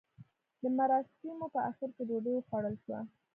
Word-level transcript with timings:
د 0.61 0.63
مراسیمو 0.77 1.47
په 1.55 1.59
اخر 1.69 1.89
کې 1.95 2.03
ډوډۍ 2.07 2.33
وخوړل 2.35 2.75
شوه. 2.83 2.99